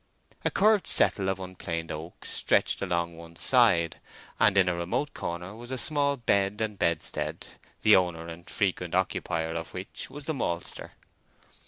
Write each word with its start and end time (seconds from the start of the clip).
A 0.43 0.49
curved 0.49 0.87
settle 0.87 1.29
of 1.29 1.39
unplaned 1.39 1.91
oak 1.91 2.25
stretched 2.25 2.81
along 2.81 3.15
one 3.17 3.35
side, 3.35 3.99
and 4.39 4.57
in 4.57 4.67
a 4.67 4.73
remote 4.73 5.13
corner 5.13 5.55
was 5.55 5.69
a 5.69 5.77
small 5.77 6.17
bed 6.17 6.59
and 6.59 6.79
bedstead, 6.79 7.45
the 7.83 7.95
owner 7.95 8.27
and 8.27 8.49
frequent 8.49 8.95
occupier 8.95 9.53
of 9.53 9.75
which 9.75 10.09
was 10.09 10.25
the 10.25 10.33
maltster. 10.33 10.93